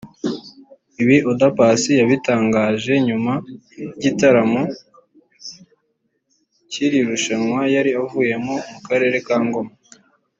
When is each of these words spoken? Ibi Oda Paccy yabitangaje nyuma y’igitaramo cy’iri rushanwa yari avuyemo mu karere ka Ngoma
Ibi 1.01 1.17
Oda 1.29 1.47
Paccy 1.57 1.91
yabitangaje 2.01 2.93
nyuma 3.07 3.33
y’igitaramo 3.89 4.61
cy’iri 6.71 6.99
rushanwa 7.09 7.61
yari 7.75 7.91
avuyemo 8.01 8.55
mu 8.71 8.79
karere 8.87 9.17
ka 9.27 9.37
Ngoma 9.45 9.73